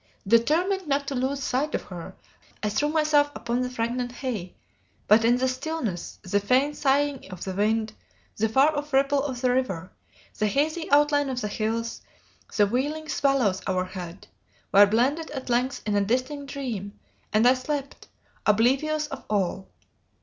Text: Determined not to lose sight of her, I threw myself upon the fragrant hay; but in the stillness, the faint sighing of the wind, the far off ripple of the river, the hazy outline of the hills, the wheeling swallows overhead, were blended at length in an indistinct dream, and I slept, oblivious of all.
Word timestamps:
Determined 0.27 0.87
not 0.87 1.07
to 1.09 1.13
lose 1.13 1.43
sight 1.43 1.75
of 1.75 1.83
her, 1.83 2.15
I 2.63 2.69
threw 2.69 2.89
myself 2.89 3.29
upon 3.35 3.61
the 3.61 3.69
fragrant 3.69 4.11
hay; 4.13 4.55
but 5.07 5.23
in 5.23 5.37
the 5.37 5.47
stillness, 5.47 6.17
the 6.23 6.39
faint 6.39 6.75
sighing 6.75 7.29
of 7.31 7.43
the 7.43 7.53
wind, 7.53 7.93
the 8.35 8.49
far 8.49 8.75
off 8.75 8.93
ripple 8.93 9.21
of 9.21 9.41
the 9.41 9.51
river, 9.51 9.91
the 10.39 10.47
hazy 10.47 10.89
outline 10.91 11.29
of 11.29 11.41
the 11.41 11.47
hills, 11.47 12.01
the 12.57 12.65
wheeling 12.65 13.09
swallows 13.09 13.61
overhead, 13.67 14.25
were 14.71 14.87
blended 14.87 15.29
at 15.29 15.51
length 15.51 15.83
in 15.85 15.93
an 15.93 16.01
indistinct 16.05 16.51
dream, 16.51 16.97
and 17.31 17.47
I 17.47 17.53
slept, 17.53 18.07
oblivious 18.47 19.05
of 19.05 19.23
all. 19.29 19.69